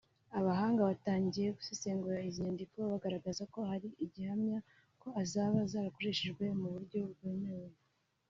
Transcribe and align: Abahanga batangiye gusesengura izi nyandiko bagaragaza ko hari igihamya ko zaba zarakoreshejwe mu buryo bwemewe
Abahanga 0.39 0.79
batangiye 0.89 1.47
gusesengura 1.57 2.25
izi 2.27 2.41
nyandiko 2.45 2.77
bagaragaza 2.93 3.43
ko 3.53 3.59
hari 3.69 3.87
igihamya 4.05 4.57
ko 5.01 5.07
zaba 5.31 5.59
zarakoreshejwe 5.71 6.43
mu 6.59 6.67
buryo 6.73 6.99
bwemewe 7.13 7.71